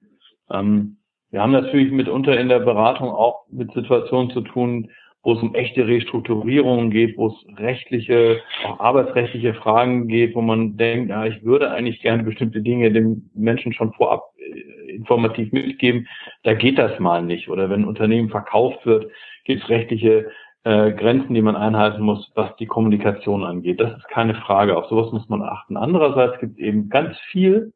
Ähm, 0.49 0.96
wir 1.31 1.41
haben 1.41 1.51
natürlich 1.51 1.91
mitunter 1.91 2.39
in 2.39 2.49
der 2.49 2.59
Beratung 2.59 3.09
auch 3.09 3.45
mit 3.49 3.71
Situationen 3.73 4.31
zu 4.31 4.41
tun, 4.41 4.89
wo 5.23 5.33
es 5.33 5.41
um 5.41 5.55
echte 5.55 5.85
Restrukturierungen 5.85 6.89
geht, 6.89 7.17
wo 7.17 7.27
es 7.27 7.59
rechtliche, 7.59 8.39
auch 8.65 8.79
arbeitsrechtliche 8.79 9.53
Fragen 9.55 10.07
geht, 10.07 10.35
wo 10.35 10.41
man 10.41 10.77
denkt, 10.77 11.09
ja, 11.09 11.25
ich 11.25 11.43
würde 11.43 11.69
eigentlich 11.69 12.01
gerne 12.01 12.23
bestimmte 12.23 12.61
Dinge 12.61 12.91
dem 12.93 13.29
Menschen 13.33 13.73
schon 13.73 13.91
vorab 13.93 14.23
äh, 14.37 14.91
informativ 14.95 15.51
mitgeben. 15.51 16.07
Da 16.43 16.53
geht 16.53 16.77
das 16.77 16.97
mal 16.99 17.21
nicht. 17.21 17.49
Oder 17.49 17.69
wenn 17.69 17.81
ein 17.81 17.87
Unternehmen 17.87 18.29
verkauft 18.29 18.85
wird, 18.85 19.11
gibt 19.43 19.63
es 19.63 19.69
rechtliche 19.69 20.31
äh, 20.63 20.93
Grenzen, 20.93 21.33
die 21.33 21.41
man 21.41 21.57
einhalten 21.57 22.03
muss, 22.03 22.31
was 22.35 22.55
die 22.55 22.65
Kommunikation 22.65 23.43
angeht. 23.43 23.81
Das 23.81 23.97
ist 23.97 24.07
keine 24.07 24.35
Frage. 24.35 24.77
Auf 24.77 24.85
sowas 24.85 25.11
muss 25.11 25.27
man 25.27 25.41
achten. 25.41 25.75
Andererseits 25.75 26.39
gibt 26.39 26.53
es 26.53 26.59
eben 26.59 26.87
ganz 26.87 27.17
viel, 27.31 27.73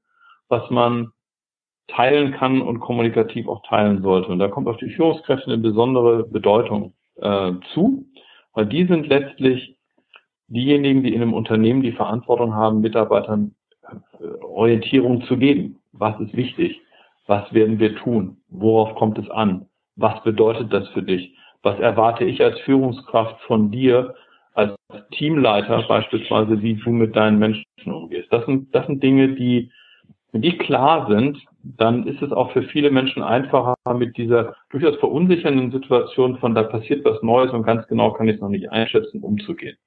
was 0.48 0.70
man 0.70 1.12
teilen 1.96 2.34
kann 2.34 2.62
und 2.62 2.80
kommunikativ 2.80 3.48
auch 3.48 3.62
teilen 3.68 4.02
sollte. 4.02 4.30
Und 4.30 4.40
da 4.40 4.48
kommt 4.48 4.68
auf 4.68 4.78
die 4.78 4.90
Führungskräfte 4.90 5.52
eine 5.52 5.62
besondere 5.62 6.24
Bedeutung 6.24 6.94
äh, 7.18 7.52
zu, 7.74 8.06
weil 8.54 8.66
die 8.66 8.86
sind 8.86 9.08
letztlich 9.08 9.78
diejenigen, 10.48 11.04
die 11.04 11.14
in 11.14 11.22
einem 11.22 11.34
Unternehmen 11.34 11.82
die 11.82 11.94
Verantwortung 11.94 12.54
haben, 12.54 12.82
Mitarbeitern 12.82 13.56
äh, 13.84 14.44
Orientierung 14.44 15.24
zu 15.24 15.38
geben. 15.38 15.80
Was 15.94 16.20
ist 16.20 16.36
wichtig? 16.36 16.82
Was 17.28 17.54
werden 17.54 17.80
wir 17.80 17.96
tun? 17.96 18.38
Worauf 18.50 18.96
kommt 18.96 19.18
es 19.18 19.30
an? 19.30 19.68
Was 19.96 20.22
bedeutet 20.24 20.74
das 20.74 20.88
für 20.90 21.04
dich? 21.04 21.36
Was 21.64 21.80
erwarte 21.80 22.26
ich 22.26 22.44
als 22.44 22.60
Führungskraft 22.62 23.40
von 23.42 23.72
dir, 23.72 24.16
als 24.54 24.74
Teamleiter 25.12 25.84
beispielsweise, 25.88 26.62
wie 26.62 26.76
du 26.76 26.90
mit 26.90 27.16
deinen 27.16 27.40
Menschen 27.40 27.66
umgehst? 27.86 28.32
Das 28.34 28.46
sind, 28.46 28.74
das 28.74 28.88
sind 28.88 29.04
Dinge, 29.04 29.30
die, 29.36 29.72
wenn 30.32 30.42
die 30.42 30.58
klar 30.58 31.08
sind, 31.08 31.38
dann 31.64 32.08
ist 32.08 32.22
es 32.22 32.32
auch 32.32 32.52
für 32.54 32.64
viele 32.64 32.92
Menschen 32.92 33.24
einfacher, 33.24 33.76
mit 33.94 34.18
dieser 34.18 34.56
durchaus 34.70 34.98
verunsichernden 34.98 35.72
Situation 35.72 36.38
von 36.40 36.56
da 36.56 36.64
passiert 36.64 37.06
was 37.06 37.22
Neues 37.22 37.52
und 37.52 37.64
ganz 37.64 37.88
genau 37.88 38.12
kann 38.14 38.28
ich 38.28 38.36
es 38.36 38.42
noch 38.42 38.50
nicht 38.50 38.72
einschätzen, 38.72 39.22
umzugehen. 39.22 39.78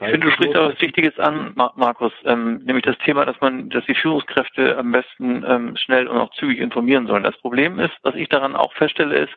Ich 0.00 0.08
finde, 0.08 0.26
du 0.26 0.32
sprichst 0.32 0.56
auch 0.56 0.72
was 0.72 0.80
Wichtiges 0.80 1.16
an, 1.18 1.54
Markus, 1.54 2.12
ähm, 2.24 2.58
nämlich 2.64 2.84
das 2.84 2.98
Thema, 2.98 3.24
dass 3.24 3.40
man, 3.40 3.70
dass 3.70 3.84
die 3.86 3.94
Führungskräfte 3.94 4.76
am 4.76 4.90
besten 4.90 5.44
ähm, 5.46 5.76
schnell 5.76 6.08
und 6.08 6.18
auch 6.18 6.32
zügig 6.32 6.58
informieren 6.58 7.06
sollen. 7.06 7.22
Das 7.22 7.38
Problem 7.38 7.78
ist, 7.78 7.92
was 8.02 8.16
ich 8.16 8.28
daran 8.28 8.56
auch 8.56 8.72
feststelle, 8.74 9.16
ist, 9.16 9.32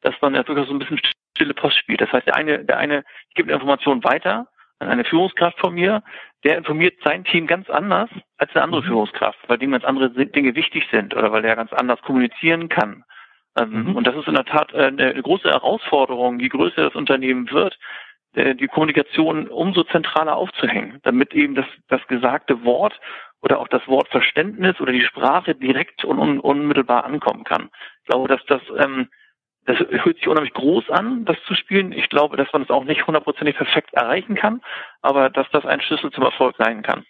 dass 0.00 0.14
man 0.20 0.34
ja 0.34 0.42
durchaus 0.42 0.66
so 0.66 0.74
ein 0.74 0.80
bisschen 0.80 1.00
stille 1.36 1.54
Post 1.54 1.78
spielt. 1.78 2.00
Das 2.00 2.12
heißt, 2.12 2.26
der 2.26 2.34
eine, 2.34 2.64
der 2.64 2.78
eine 2.78 3.04
gibt 3.34 3.48
Informationen 3.50 4.02
weiter 4.02 4.48
eine 4.88 5.04
Führungskraft 5.04 5.58
von 5.58 5.74
mir, 5.74 6.02
der 6.44 6.58
informiert 6.58 6.96
sein 7.04 7.24
Team 7.24 7.46
ganz 7.46 7.70
anders 7.70 8.10
als 8.36 8.54
eine 8.54 8.64
andere 8.64 8.82
mhm. 8.82 8.86
Führungskraft, 8.86 9.38
weil 9.48 9.58
dem 9.58 9.72
ganz 9.72 9.84
andere 9.84 10.10
Dinge 10.10 10.54
wichtig 10.54 10.86
sind 10.90 11.14
oder 11.14 11.32
weil 11.32 11.44
er 11.44 11.56
ganz 11.56 11.72
anders 11.72 12.00
kommunizieren 12.02 12.68
kann. 12.68 13.04
Ähm, 13.56 13.84
mhm. 13.84 13.96
Und 13.96 14.06
das 14.06 14.16
ist 14.16 14.28
in 14.28 14.34
der 14.34 14.44
Tat 14.44 14.72
äh, 14.72 14.86
eine 14.86 15.22
große 15.22 15.48
Herausforderung, 15.48 16.40
je 16.40 16.48
größer 16.48 16.84
das 16.84 16.94
Unternehmen 16.94 17.50
wird, 17.50 17.78
äh, 18.34 18.54
die 18.54 18.66
Kommunikation 18.66 19.48
umso 19.48 19.84
zentraler 19.84 20.36
aufzuhängen, 20.36 20.98
damit 21.02 21.34
eben 21.34 21.54
das, 21.54 21.66
das 21.88 22.00
gesagte 22.06 22.64
Wort 22.64 22.98
oder 23.42 23.58
auch 23.58 23.68
das 23.68 23.86
Wortverständnis 23.86 24.80
oder 24.80 24.92
die 24.92 25.04
Sprache 25.04 25.54
direkt 25.54 26.04
und 26.04 26.18
un, 26.18 26.38
unmittelbar 26.38 27.04
ankommen 27.04 27.44
kann. 27.44 27.70
Ich 28.02 28.08
glaube, 28.08 28.28
dass 28.28 28.44
das, 28.46 28.62
ähm, 28.78 29.08
das 29.64 29.78
hört 29.78 30.16
sich 30.16 30.28
unheimlich 30.28 30.54
groß 30.54 30.90
an, 30.90 31.24
das 31.24 31.36
zu 31.46 31.54
spielen. 31.54 31.92
Ich 31.92 32.08
glaube, 32.08 32.36
dass 32.36 32.52
man 32.52 32.62
es 32.62 32.68
das 32.68 32.76
auch 32.76 32.84
nicht 32.84 33.06
hundertprozentig 33.06 33.56
perfekt 33.56 33.94
erreichen 33.94 34.34
kann, 34.34 34.60
aber 35.02 35.30
dass 35.30 35.48
das 35.52 35.64
ein 35.64 35.80
Schlüssel 35.80 36.10
zum 36.10 36.24
Erfolg 36.24 36.56
sein 36.58 36.82
kann. 36.82 37.04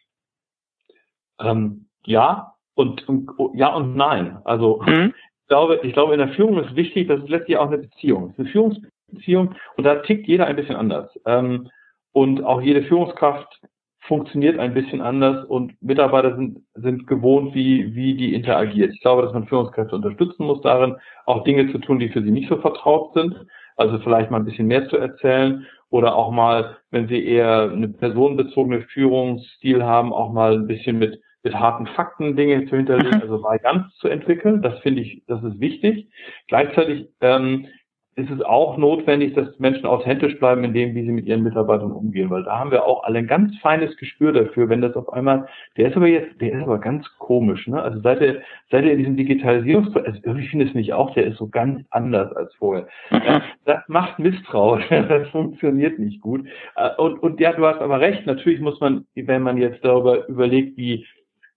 Ähm, 1.41 1.87
ja 2.05 2.55
und, 2.75 3.09
und, 3.09 3.31
ja 3.55 3.69
und 3.69 3.97
nein. 3.97 4.39
Also 4.45 4.83
mhm. 4.85 5.15
ich 5.41 5.49
glaube, 5.49 5.81
ich 5.83 5.93
glaube, 5.93 6.13
in 6.13 6.19
der 6.19 6.35
Führung 6.35 6.63
ist 6.63 6.77
wichtig, 6.77 7.09
dass 7.09 7.23
es 7.23 7.29
letztlich 7.29 7.57
auch 7.57 7.69
eine 7.69 7.79
Beziehung. 7.79 8.31
ist. 8.31 8.39
Eine 8.39 8.49
Führungs 8.49 8.79
Beziehung 9.13 9.55
und 9.77 9.85
da 9.85 9.97
tickt 9.97 10.27
jeder 10.27 10.47
ein 10.47 10.57
bisschen 10.57 10.77
anders. 10.77 11.11
Ähm, 11.27 11.69
und 12.13 12.45
auch 12.45 12.61
jede 12.61 12.83
Führungskraft 12.83 13.61
funktioniert 14.03 14.59
ein 14.59 14.75
bisschen 14.75 15.01
anders 15.01 15.45
und 15.45 15.81
Mitarbeiter 15.81 16.35
sind, 16.35 16.61
sind 16.75 17.07
gewohnt, 17.07 17.55
wie, 17.55 17.95
wie 17.95 18.15
die 18.15 18.35
interagiert. 18.35 18.93
Ich 18.93 19.01
glaube, 19.01 19.23
dass 19.23 19.33
man 19.33 19.47
Führungskräfte 19.47 19.95
unterstützen 19.95 20.45
muss 20.45 20.61
darin, 20.63 20.97
auch 21.25 21.45
Dinge 21.45 21.71
zu 21.71 21.79
tun, 21.79 22.01
die 22.01 22.09
für 22.09 22.23
sie 22.23 22.33
nicht 22.33 22.49
so 22.49 22.57
vertraut 22.57 23.15
sind. 23.15 23.35
Also 23.77 23.99
vielleicht 24.01 24.31
mal 24.31 24.39
ein 24.39 24.45
bisschen 24.45 24.67
mehr 24.67 24.89
zu 24.89 24.97
erzählen 24.97 25.67
oder 25.91 26.17
auch 26.17 26.33
mal, 26.33 26.79
wenn 26.91 27.07
sie 27.07 27.25
eher 27.25 27.71
eine 27.73 27.89
personenbezogene 27.89 28.83
Führungsstil 28.83 29.85
haben, 29.85 30.13
auch 30.13 30.33
mal 30.33 30.55
ein 30.55 30.67
bisschen 30.67 30.99
mit, 30.99 31.21
mit 31.45 31.55
harten 31.55 31.87
Fakten 31.87 32.35
Dinge 32.35 32.67
zu 32.67 32.77
hinterlegen, 32.77 33.19
mhm. 33.19 33.23
also 33.23 33.43
Varianz 33.43 33.95
zu 33.99 34.09
entwickeln. 34.09 34.63
Das 34.63 34.79
finde 34.81 35.03
ich, 35.03 35.23
das 35.29 35.43
ist 35.45 35.61
wichtig. 35.61 36.09
Gleichzeitig 36.49 37.09
ähm, 37.21 37.67
ist 38.15 38.31
es 38.31 38.43
auch 38.43 38.77
notwendig, 38.77 39.33
dass 39.35 39.59
Menschen 39.59 39.87
authentisch 39.87 40.39
bleiben 40.39 40.65
in 40.65 40.75
dem, 40.75 40.95
wie 40.95 41.05
sie 41.05 41.13
mit 41.13 41.27
ihren 41.27 41.43
Mitarbeitern 41.43 41.93
umgehen, 41.93 42.29
weil 42.29 42.45
da 42.45 42.59
haben 42.59 42.71
wir 42.71 42.85
auch 42.85 43.05
alle 43.05 43.21
ein 43.21 43.27
ganz 43.27 43.57
feines 43.61 43.97
Gespür 43.97 44.33
dafür, 44.33 44.69
wenn 44.69 44.83
das 44.83 44.95
auf 44.97 45.11
einmal, 45.13 45.49
der 45.79 45.89
ist 45.89 45.97
aber 45.97 46.09
jetzt, 46.09 46.39
der 46.41 46.53
ist 46.53 46.63
aber 46.63 46.79
ganz 46.79 47.07
komisch, 47.19 47.67
ne? 47.67 47.81
Also 47.81 48.01
seit 48.01 48.21
er, 48.21 48.43
seit 48.71 48.85
er 48.85 48.93
in 48.93 48.99
diesem 48.99 49.17
Digitalisierungsprozess, 49.17 50.07
also 50.07 50.21
irgendwie 50.25 50.47
finde 50.49 50.65
ich 50.67 50.71
es 50.73 50.75
nicht 50.75 50.93
auch, 50.93 51.15
der 51.15 51.25
ist 51.25 51.39
so 51.39 51.49
ganz 51.49 51.87
anders 51.91 52.37
als 52.37 52.55
vorher. 52.57 52.87
Mhm. 53.11 53.41
Das 53.65 53.83
macht 53.89 54.19
Misstrauen, 54.19 54.83
das 54.91 55.29
funktioniert 55.29 55.99
nicht 55.99 56.21
gut. 56.21 56.47
Äh, 56.77 56.91
und, 56.99 57.19
und 57.23 57.41
ja, 57.41 57.55
du 57.55 57.65
hast 57.65 57.81
aber 57.81 58.01
recht, 58.01 58.27
natürlich 58.27 58.61
muss 58.61 58.79
man, 58.81 59.07
wenn 59.15 59.43
man 59.43 59.57
jetzt 59.57 59.83
darüber 59.83 60.29
überlegt, 60.29 60.77
wie 60.77 61.07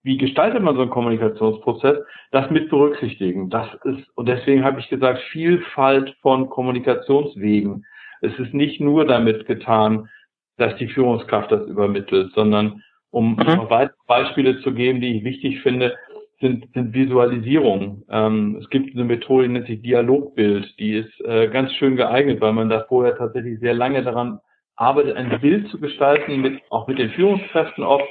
wie 0.05 0.17
gestaltet 0.17 0.61
man 0.61 0.75
so 0.75 0.81
einen 0.81 0.91
Kommunikationsprozess, 0.91 1.97
das 2.29 2.51
mit 2.51 2.69
berücksichtigen. 2.69 3.49
Das 3.49 3.67
ist, 3.85 4.07
und 4.15 4.27
deswegen 4.27 4.63
habe 4.63 4.79
ich 4.79 4.87
gesagt, 4.87 5.19
Vielfalt 5.31 6.15
von 6.21 6.47
Kommunikationswegen. 6.47 7.83
Es 8.21 8.37
ist 8.37 8.53
nicht 8.53 8.79
nur 8.79 9.05
damit 9.05 9.47
getan, 9.47 10.07
dass 10.57 10.75
die 10.77 10.89
Führungskraft 10.89 11.51
das 11.51 11.65
übermittelt, 11.65 12.31
sondern 12.35 12.83
um 13.09 13.31
mhm. 13.31 13.67
weitere 13.69 13.95
Beispiele 14.07 14.61
zu 14.61 14.73
geben, 14.73 15.01
die 15.01 15.17
ich 15.17 15.23
wichtig 15.23 15.61
finde, 15.61 15.97
sind, 16.39 16.67
sind 16.75 16.93
Visualisierungen. 16.93 18.03
Ähm, 18.11 18.59
es 18.61 18.69
gibt 18.69 18.95
eine 18.95 19.05
Methode, 19.05 19.47
die 19.47 19.53
nennt 19.53 19.65
sich 19.65 19.81
Dialogbild. 19.81 20.77
Die 20.77 20.97
ist 20.97 21.19
äh, 21.25 21.47
ganz 21.47 21.73
schön 21.73 21.95
geeignet, 21.95 22.41
weil 22.41 22.53
man 22.53 22.69
da 22.69 22.85
vorher 22.87 23.17
tatsächlich 23.17 23.59
sehr 23.59 23.73
lange 23.73 24.03
daran 24.03 24.39
arbeitet, 24.75 25.17
ein 25.17 25.39
Bild 25.41 25.67
zu 25.69 25.79
gestalten, 25.79 26.41
mit, 26.41 26.61
auch 26.69 26.87
mit 26.87 26.99
den 26.99 27.09
Führungskräften 27.09 27.83
oft, 27.83 28.05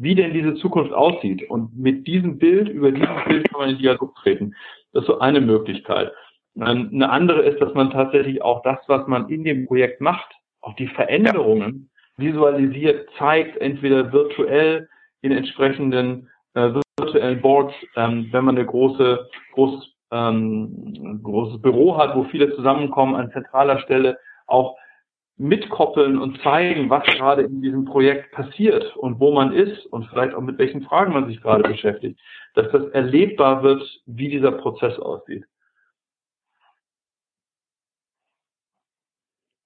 wie 0.00 0.14
denn 0.14 0.32
diese 0.32 0.54
Zukunft 0.54 0.92
aussieht. 0.92 1.48
Und 1.50 1.78
mit 1.78 2.06
diesem 2.06 2.38
Bild, 2.38 2.68
über 2.70 2.90
dieses 2.90 3.24
Bild 3.26 3.50
kann 3.50 3.60
man 3.60 3.70
in 3.70 3.78
Dialog 3.78 4.14
treten. 4.16 4.54
Das 4.92 5.02
ist 5.02 5.08
so 5.08 5.18
eine 5.18 5.42
Möglichkeit. 5.42 6.10
Ähm, 6.56 6.90
eine 6.92 7.10
andere 7.10 7.42
ist, 7.42 7.60
dass 7.60 7.74
man 7.74 7.90
tatsächlich 7.90 8.42
auch 8.42 8.62
das, 8.62 8.78
was 8.86 9.06
man 9.06 9.28
in 9.28 9.44
dem 9.44 9.66
Projekt 9.66 10.00
macht, 10.00 10.34
auch 10.62 10.74
die 10.76 10.88
Veränderungen 10.88 11.90
visualisiert, 12.16 13.08
zeigt, 13.18 13.58
entweder 13.58 14.10
virtuell 14.10 14.88
in 15.20 15.32
entsprechenden 15.32 16.28
äh, 16.54 16.70
virtuellen 16.98 17.40
Boards, 17.42 17.74
ähm, 17.96 18.28
wenn 18.30 18.44
man 18.44 18.56
eine 18.56 18.66
große, 18.66 19.28
groß, 19.52 19.96
ähm, 20.12 21.20
großes 21.22 21.60
Büro 21.60 21.98
hat, 21.98 22.16
wo 22.16 22.24
viele 22.24 22.54
zusammenkommen 22.56 23.14
an 23.14 23.30
zentraler 23.32 23.78
Stelle, 23.80 24.18
auch 24.46 24.76
mitkoppeln 25.40 26.18
und 26.18 26.38
zeigen, 26.42 26.90
was 26.90 27.02
gerade 27.04 27.42
in 27.42 27.62
diesem 27.62 27.86
Projekt 27.86 28.30
passiert 28.32 28.94
und 28.96 29.18
wo 29.20 29.32
man 29.32 29.54
ist 29.54 29.86
und 29.86 30.06
vielleicht 30.08 30.34
auch 30.34 30.42
mit 30.42 30.58
welchen 30.58 30.82
Fragen 30.82 31.14
man 31.14 31.26
sich 31.28 31.40
gerade 31.40 31.62
beschäftigt, 31.62 32.20
dass 32.54 32.70
das 32.70 32.88
erlebbar 32.88 33.62
wird, 33.62 33.82
wie 34.04 34.28
dieser 34.28 34.52
Prozess 34.52 34.98
aussieht. 34.98 35.46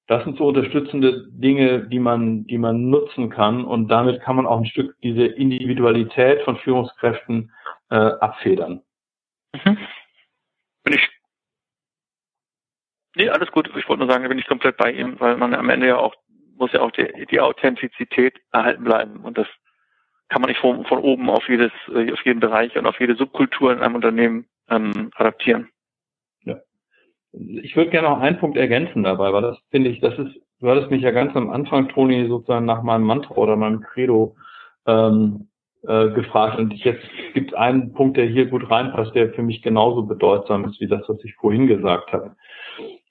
Das 0.06 0.22
sind 0.22 0.38
so 0.38 0.46
unterstützende 0.46 1.26
Dinge, 1.30 1.88
die 1.88 1.98
man, 1.98 2.44
die 2.46 2.58
man 2.58 2.88
nutzen 2.88 3.30
kann 3.30 3.64
und 3.64 3.88
damit 3.88 4.20
kann 4.20 4.36
man 4.36 4.46
auch 4.46 4.58
ein 4.58 4.66
Stück 4.66 4.94
diese 5.02 5.24
Individualität 5.24 6.42
von 6.42 6.56
Führungskräften 6.58 7.50
äh, 7.90 7.96
abfedern. 7.96 8.82
Mhm. 9.54 9.78
Bin 10.84 10.94
ich 10.94 11.13
Nee, 13.16 13.28
alles 13.28 13.50
gut. 13.52 13.70
Ich 13.76 13.88
wollte 13.88 14.04
nur 14.04 14.10
sagen, 14.10 14.24
da 14.24 14.28
bin 14.28 14.38
ich 14.38 14.46
komplett 14.46 14.76
bei 14.76 14.90
ihm, 14.92 15.18
weil 15.20 15.36
man 15.36 15.54
am 15.54 15.70
Ende 15.70 15.88
ja 15.88 15.98
auch, 15.98 16.14
muss 16.56 16.72
ja 16.72 16.80
auch 16.80 16.90
die, 16.90 17.26
die 17.30 17.40
Authentizität 17.40 18.40
erhalten 18.52 18.84
bleiben. 18.84 19.20
Und 19.24 19.38
das 19.38 19.46
kann 20.28 20.40
man 20.40 20.48
nicht 20.48 20.60
von, 20.60 20.84
von 20.84 20.98
oben 20.98 21.30
auf 21.30 21.48
jedes, 21.48 21.72
äh, 21.94 22.12
auf 22.12 22.24
jeden 22.24 22.40
Bereich 22.40 22.76
und 22.76 22.86
auf 22.86 22.98
jede 22.98 23.14
Subkultur 23.14 23.72
in 23.72 23.80
einem 23.80 23.94
Unternehmen 23.94 24.46
ähm, 24.68 25.10
adaptieren. 25.14 25.68
Ja. 26.42 26.56
Ich 27.32 27.76
würde 27.76 27.90
gerne 27.90 28.08
noch 28.08 28.20
einen 28.20 28.38
Punkt 28.38 28.56
ergänzen 28.56 29.04
dabei, 29.04 29.32
weil 29.32 29.42
das 29.42 29.58
finde 29.70 29.90
ich, 29.90 30.00
das 30.00 30.18
ist, 30.18 30.34
du 30.60 30.68
hattest 30.68 30.90
mich 30.90 31.02
ja 31.02 31.10
ganz 31.10 31.36
am 31.36 31.50
Anfang, 31.50 31.88
Toni, 31.88 32.26
sozusagen 32.26 32.64
nach 32.64 32.82
meinem 32.82 33.04
Mantra 33.04 33.34
oder 33.34 33.56
meinem 33.56 33.80
Credo 33.80 34.34
ähm, 34.86 35.48
äh, 35.86 36.08
gefragt. 36.10 36.58
Und 36.58 36.72
jetzt 36.72 37.04
gibt 37.34 37.54
einen 37.54 37.92
Punkt, 37.92 38.16
der 38.16 38.26
hier 38.26 38.46
gut 38.46 38.68
reinpasst, 38.70 39.14
der 39.14 39.34
für 39.34 39.42
mich 39.42 39.62
genauso 39.62 40.02
bedeutsam 40.02 40.64
ist 40.64 40.80
wie 40.80 40.88
das, 40.88 41.02
was 41.08 41.22
ich 41.22 41.34
vorhin 41.34 41.66
gesagt 41.66 42.12
habe. 42.12 42.34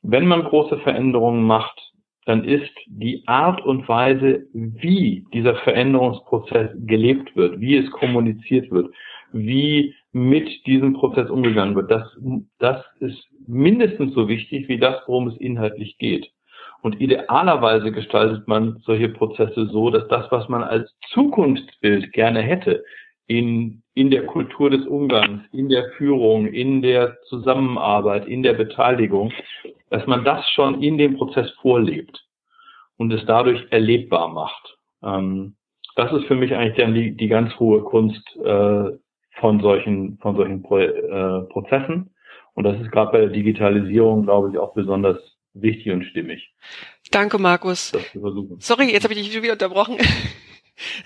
Wenn 0.04 0.28
man 0.28 0.44
große 0.44 0.78
Veränderungen 0.80 1.44
macht, 1.44 1.80
dann 2.26 2.44
ist 2.44 2.72
die 2.88 3.24
Art 3.26 3.62
und 3.66 3.88
Weise, 3.88 4.46
wie 4.54 5.26
dieser 5.34 5.56
Veränderungsprozess 5.56 6.72
gelebt 6.86 7.36
wird, 7.36 7.60
wie 7.60 7.78
es 7.78 7.90
kommuniziert 7.92 8.72
wird, 8.72 8.94
wie 9.32 9.96
mit 10.12 10.66
diesem 10.68 10.94
Prozess 10.94 11.30
umgegangen 11.30 11.76
wird, 11.76 11.90
das, 11.90 12.08
das 12.60 12.84
ist 13.00 13.28
mindestens 13.48 14.14
so 14.14 14.28
wichtig 14.28 14.68
wie 14.68 14.78
das, 14.78 15.02
worum 15.08 15.28
es 15.28 15.38
inhaltlich 15.38 15.98
geht. 15.98 16.30
Und 16.82 17.00
idealerweise 17.00 17.92
gestaltet 17.92 18.48
man 18.48 18.78
solche 18.86 19.10
Prozesse 19.10 19.68
so, 19.68 19.90
dass 19.90 20.08
das, 20.10 20.32
was 20.32 20.50
man 20.50 20.64
als 20.64 20.94
Zukunftsbild 21.14 22.12
gerne 22.12 22.42
hätte, 22.42 22.84
in, 23.28 23.84
in 23.94 24.12
der 24.12 24.26
Kultur 24.26 24.70
des 24.70 24.86
Umgangs, 24.86 25.44
in 25.52 25.70
der 25.70 25.92
Führung, 25.98 26.48
in 26.48 26.82
der 26.82 27.18
Zusammenarbeit, 27.30 28.28
in 28.28 28.44
der 28.44 28.54
Beteiligung, 28.54 29.32
dass 29.90 30.06
man 30.08 30.24
das 30.26 30.48
schon 30.50 30.82
in 30.82 30.98
dem 30.98 31.18
Prozess 31.18 31.50
vorlebt 31.62 32.26
und 32.98 33.12
es 33.12 33.26
dadurch 33.26 33.66
erlebbar 33.70 34.30
macht. 34.30 34.78
Ähm, 35.04 35.56
das 35.96 36.12
ist 36.12 36.26
für 36.26 36.36
mich 36.36 36.54
eigentlich 36.54 36.78
dann 36.78 36.96
die, 36.96 37.16
die 37.16 37.28
ganz 37.28 37.58
hohe 37.60 37.82
Kunst 37.84 38.24
äh, 38.38 38.92
von 39.40 39.60
solchen, 39.62 40.18
von 40.20 40.36
solchen 40.36 40.64
Pro, 40.64 40.80
äh, 40.80 41.42
Prozessen. 41.50 42.10
Und 42.56 42.64
das 42.64 42.80
ist 42.82 42.92
gerade 42.92 43.12
bei 43.12 43.20
der 43.20 43.30
Digitalisierung, 43.30 44.24
glaube 44.24 44.52
ich, 44.52 44.58
auch 44.58 44.74
besonders 44.74 45.18
wichtig 45.54 45.92
und 45.92 46.04
stimmig. 46.06 46.54
Danke, 47.12 47.38
Markus. 47.38 47.92
Sorry, 48.60 48.92
jetzt 48.92 49.04
habe 49.04 49.14
ich 49.14 49.30
dich 49.30 49.42
wieder 49.42 49.54
unterbrochen. 49.54 49.98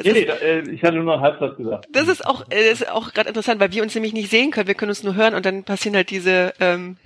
Nee, 0.03 0.11
nee, 0.11 0.21
äh, 0.21 0.69
ich 0.69 0.83
hatte 0.83 0.95
nur 0.95 1.03
noch 1.03 1.21
Halbsatz 1.21 1.57
gesagt. 1.57 1.87
Das 1.91 2.07
ist 2.07 2.25
auch, 2.25 2.41
äh, 2.49 2.69
das 2.69 2.81
ist 2.81 2.89
auch 2.89 3.13
gerade 3.13 3.29
interessant, 3.29 3.59
weil 3.59 3.71
wir 3.71 3.83
uns 3.83 3.93
nämlich 3.95 4.13
nicht 4.13 4.29
sehen 4.29 4.51
können. 4.51 4.67
Wir 4.67 4.75
können 4.75 4.89
uns 4.89 5.03
nur 5.03 5.15
hören 5.15 5.35
und 5.35 5.45
dann 5.45 5.63
passieren 5.63 5.95
halt 5.95 6.09
diese 6.09 6.53
ähm, 6.59 6.97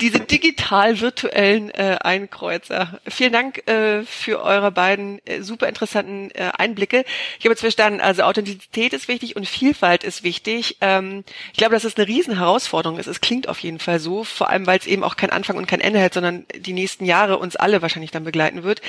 diese 0.00 0.20
digital-virtuellen 0.20 1.70
äh, 1.70 1.96
Einkreuzer. 2.00 3.00
Vielen 3.06 3.32
Dank 3.32 3.68
äh, 3.68 4.02
für 4.04 4.42
eure 4.42 4.72
beiden 4.72 5.24
äh, 5.26 5.42
super 5.42 5.68
interessanten 5.68 6.30
äh, 6.32 6.50
Einblicke. 6.56 7.04
Ich 7.38 7.44
habe 7.44 7.52
jetzt 7.52 7.60
verstanden, 7.60 8.00
also 8.00 8.22
Authentizität 8.22 8.92
ist 8.92 9.08
wichtig 9.08 9.36
und 9.36 9.46
Vielfalt 9.46 10.04
ist 10.04 10.22
wichtig. 10.22 10.78
Ähm, 10.80 11.24
ich 11.52 11.58
glaube, 11.58 11.74
dass 11.74 11.84
es 11.84 11.96
eine 11.96 12.08
riesen 12.08 12.38
Herausforderung 12.38 12.98
ist. 12.98 13.06
Es 13.06 13.20
klingt 13.20 13.48
auf 13.48 13.58
jeden 13.58 13.78
Fall 13.78 14.00
so, 14.00 14.24
vor 14.24 14.48
allem 14.48 14.66
weil 14.66 14.78
es 14.78 14.86
eben 14.86 15.04
auch 15.04 15.16
kein 15.16 15.30
Anfang 15.30 15.56
und 15.56 15.66
kein 15.66 15.80
Ende 15.80 16.00
hat, 16.00 16.14
sondern 16.14 16.46
die 16.56 16.72
nächsten 16.72 17.04
Jahre 17.04 17.38
uns 17.38 17.56
alle 17.56 17.82
wahrscheinlich 17.82 18.10
dann 18.10 18.24
begleiten 18.24 18.62
wird. 18.62 18.80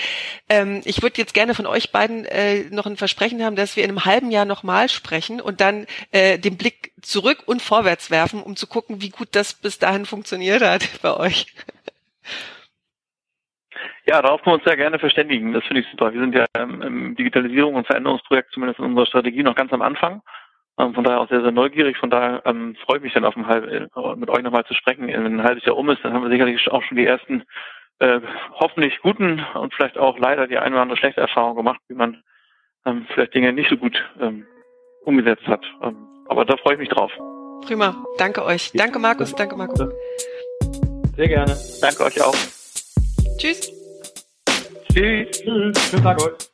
Ähm, 0.47 0.81
ich 0.85 1.01
würde 1.01 1.17
jetzt 1.17 1.33
gerne 1.33 1.55
von 1.55 1.67
euch 1.67 1.91
beiden 1.91 2.25
äh, 2.25 2.63
noch 2.69 2.85
ein 2.85 2.97
Versprechen 2.97 3.43
haben, 3.43 3.55
dass 3.55 3.75
wir 3.75 3.83
in 3.83 3.89
einem 3.89 4.05
halben 4.05 4.31
Jahr 4.31 4.45
nochmal 4.45 4.87
sprechen 4.87 5.41
und 5.41 5.59
dann 5.59 5.87
äh, 6.11 6.39
den 6.39 6.57
Blick 6.57 6.90
zurück 7.01 7.43
und 7.45 7.61
vorwärts 7.61 8.11
werfen, 8.11 8.41
um 8.41 8.55
zu 8.55 8.67
gucken, 8.67 9.01
wie 9.01 9.09
gut 9.09 9.29
das 9.31 9.53
bis 9.53 9.79
dahin 9.79 10.05
funktioniert 10.05 10.61
hat 10.61 10.87
bei 11.01 11.15
euch. 11.15 11.47
Ja, 14.05 14.21
darauf 14.21 14.41
können 14.41 14.53
wir 14.53 14.57
uns 14.57 14.65
sehr 14.65 14.77
gerne 14.77 14.99
verständigen. 14.99 15.53
Das 15.53 15.63
finde 15.65 15.81
ich 15.81 15.87
super. 15.89 16.13
Wir 16.13 16.21
sind 16.21 16.35
ja 16.35 16.45
im 16.57 17.15
Digitalisierung 17.15 17.75
und 17.75 17.87
Veränderungsprojekt 17.87 18.51
zumindest 18.51 18.79
in 18.79 18.85
unserer 18.85 19.05
Strategie 19.05 19.43
noch 19.43 19.55
ganz 19.55 19.71
am 19.71 19.81
Anfang. 19.81 20.21
Ähm, 20.77 20.93
von 20.93 21.03
daher 21.03 21.19
auch 21.19 21.29
sehr, 21.29 21.41
sehr 21.41 21.51
neugierig. 21.51 21.97
Von 21.97 22.09
daher 22.09 22.41
ähm, 22.45 22.75
freue 22.85 22.97
ich 22.97 23.03
mich 23.03 23.13
dann 23.13 23.25
auf 23.25 23.35
ein 23.35 23.47
halb, 23.47 23.65
äh, 23.67 23.87
mit 24.15 24.29
euch 24.29 24.41
nochmal 24.41 24.65
zu 24.65 24.73
sprechen. 24.73 25.07
Wenn 25.07 25.25
ein 25.25 25.43
halbes 25.43 25.65
Jahr 25.65 25.77
um 25.77 25.89
ist, 25.89 26.03
dann 26.03 26.13
haben 26.13 26.23
wir 26.23 26.31
sicherlich 26.31 26.69
auch 26.71 26.83
schon 26.83 26.97
die 26.97 27.05
ersten 27.05 27.43
äh, 27.99 28.19
hoffentlich 28.53 28.99
guten 29.01 29.45
und 29.53 29.73
vielleicht 29.73 29.97
auch 29.97 30.17
leider 30.17 30.47
die 30.47 30.57
eine 30.57 30.75
oder 30.75 30.81
andere 30.81 30.97
schlechte 30.97 31.21
Erfahrung 31.21 31.55
gemacht, 31.55 31.79
wie 31.87 31.93
man 31.93 32.23
ähm, 32.85 33.05
vielleicht 33.13 33.35
Dinge 33.35 33.53
nicht 33.53 33.69
so 33.69 33.77
gut 33.77 34.03
ähm, 34.19 34.45
umgesetzt 35.03 35.45
hat. 35.47 35.63
Ähm, 35.83 36.07
aber 36.27 36.45
da 36.45 36.55
freue 36.57 36.73
ich 36.73 36.79
mich 36.79 36.89
drauf. 36.89 37.11
Prima. 37.65 38.03
Danke 38.17 38.43
euch. 38.43 38.71
Danke 38.73 38.99
Markus. 38.99 39.33
Danke 39.35 39.55
Markus. 39.55 39.79
Sehr 41.15 41.27
gerne. 41.27 41.57
Danke 41.81 42.03
euch 42.03 42.21
auch. 42.21 42.35
Tschüss. 43.37 43.71
Tschüss. 44.91 45.31
Tschüss. 45.31 45.89
Schönen 45.89 46.03
Tag 46.03 46.21
euch. 46.21 46.51